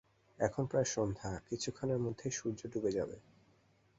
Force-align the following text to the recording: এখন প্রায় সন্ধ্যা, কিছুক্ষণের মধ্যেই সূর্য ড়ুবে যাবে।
এখন 0.39 0.63
প্রায় 0.65 0.87
সন্ধ্যা, 0.87 1.31
কিছুক্ষণের 1.49 1.99
মধ্যেই 1.99 2.31
সূর্য 2.31 2.61
ড়ুবে 2.71 2.91
যাবে। 2.91 3.15